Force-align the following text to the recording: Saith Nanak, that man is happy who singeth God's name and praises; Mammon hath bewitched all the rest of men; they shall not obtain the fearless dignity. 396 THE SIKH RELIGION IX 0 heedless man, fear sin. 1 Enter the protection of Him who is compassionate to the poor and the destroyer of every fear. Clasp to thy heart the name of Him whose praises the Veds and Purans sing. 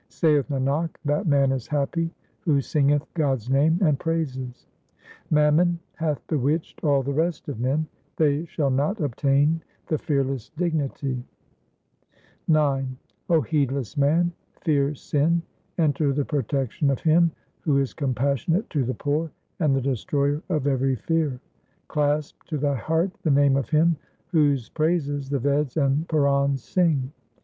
Saith 0.09 0.49
Nanak, 0.49 0.95
that 1.05 1.27
man 1.27 1.51
is 1.51 1.67
happy 1.67 2.09
who 2.39 2.59
singeth 2.59 3.05
God's 3.13 3.51
name 3.51 3.77
and 3.83 3.99
praises; 3.99 4.65
Mammon 5.29 5.77
hath 5.93 6.25
bewitched 6.25 6.83
all 6.83 7.03
the 7.03 7.13
rest 7.13 7.47
of 7.47 7.59
men; 7.59 7.85
they 8.15 8.45
shall 8.45 8.71
not 8.71 8.99
obtain 8.99 9.61
the 9.85 9.99
fearless 9.99 10.49
dignity. 10.57 11.23
396 12.47 12.47
THE 12.47 12.53
SIKH 12.63 13.27
RELIGION 13.27 13.43
IX 13.43 13.51
0 13.51 13.61
heedless 13.91 13.97
man, 13.97 14.31
fear 14.61 14.95
sin. 14.95 15.41
1 15.75 15.85
Enter 15.87 16.13
the 16.13 16.25
protection 16.25 16.89
of 16.89 17.01
Him 17.01 17.29
who 17.59 17.77
is 17.77 17.93
compassionate 17.93 18.67
to 18.71 18.83
the 18.83 18.95
poor 18.95 19.29
and 19.59 19.75
the 19.75 19.81
destroyer 19.81 20.41
of 20.49 20.65
every 20.65 20.95
fear. 20.95 21.39
Clasp 21.87 22.41
to 22.47 22.57
thy 22.57 22.73
heart 22.73 23.11
the 23.21 23.29
name 23.29 23.55
of 23.55 23.69
Him 23.69 23.95
whose 24.29 24.67
praises 24.67 25.29
the 25.29 25.37
Veds 25.37 25.77
and 25.77 26.07
Purans 26.07 26.61
sing. 26.63 27.11